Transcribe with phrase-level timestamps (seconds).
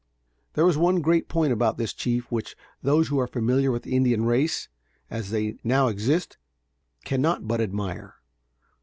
[0.55, 3.95] There is one great point about this chief which those who are familiar with the
[3.95, 4.67] Indian race,
[5.11, 6.39] as they now exist,
[7.05, 8.15] cannot but admire.